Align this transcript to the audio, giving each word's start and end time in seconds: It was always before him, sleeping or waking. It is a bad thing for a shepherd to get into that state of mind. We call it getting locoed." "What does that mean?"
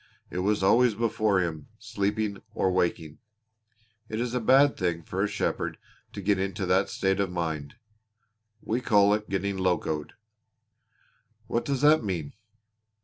It 0.31 0.39
was 0.39 0.63
always 0.63 0.95
before 0.95 1.41
him, 1.41 1.67
sleeping 1.77 2.41
or 2.55 2.71
waking. 2.71 3.19
It 4.09 4.19
is 4.19 4.33
a 4.33 4.39
bad 4.39 4.75
thing 4.75 5.03
for 5.03 5.21
a 5.23 5.27
shepherd 5.27 5.77
to 6.13 6.23
get 6.23 6.39
into 6.39 6.65
that 6.65 6.89
state 6.89 7.19
of 7.19 7.31
mind. 7.31 7.75
We 8.63 8.81
call 8.81 9.13
it 9.13 9.29
getting 9.29 9.57
locoed." 9.57 10.13
"What 11.45 11.65
does 11.65 11.81
that 11.81 12.03
mean?" 12.03 12.33